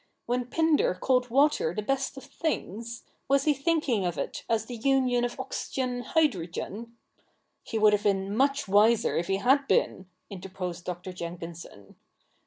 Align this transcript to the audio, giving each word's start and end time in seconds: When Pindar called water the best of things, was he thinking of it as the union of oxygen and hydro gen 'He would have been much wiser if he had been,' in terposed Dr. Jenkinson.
When 0.25 0.45
Pindar 0.45 0.95
called 0.99 1.29
water 1.29 1.75
the 1.75 1.83
best 1.83 2.17
of 2.17 2.23
things, 2.23 3.03
was 3.27 3.43
he 3.43 3.53
thinking 3.53 4.03
of 4.03 4.17
it 4.17 4.43
as 4.49 4.65
the 4.65 4.75
union 4.77 5.23
of 5.23 5.39
oxygen 5.39 5.91
and 5.97 6.03
hydro 6.03 6.47
gen 6.47 6.97
'He 7.61 7.77
would 7.77 7.93
have 7.93 8.01
been 8.01 8.35
much 8.35 8.67
wiser 8.67 9.15
if 9.15 9.27
he 9.27 9.37
had 9.37 9.67
been,' 9.67 10.07
in 10.31 10.41
terposed 10.41 10.85
Dr. 10.85 11.13
Jenkinson. 11.13 11.97